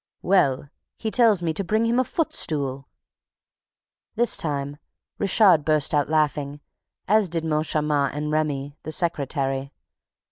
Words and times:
"Well, 0.23 0.67
he 0.97 1.11
tells 1.11 1.43
me 1.43 1.53
to 1.53 1.63
bring 1.63 1.85
him 1.85 1.99
a 1.99 2.03
footstool!" 2.03 2.87
This 4.15 4.35
time, 4.35 4.77
Richard 5.19 5.63
burst 5.63 5.93
out 5.93 6.09
laughing, 6.09 6.59
as 7.07 7.29
did 7.29 7.45
Moncharmin 7.45 8.09
and 8.11 8.31
Remy, 8.31 8.75
the 8.81 8.91
secretary. 8.91 9.71